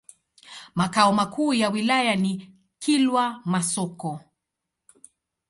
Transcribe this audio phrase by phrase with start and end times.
[0.75, 4.19] Makao makuu ya wilaya ni Kilwa Masoko.